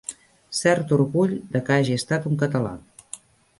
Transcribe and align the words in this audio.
Cert 0.59 0.93
orgull 0.97 1.35
de 1.57 1.63
que 1.69 1.77
hagi 1.81 1.99
estat 2.01 2.27
un 2.33 2.43
català. 2.47 2.75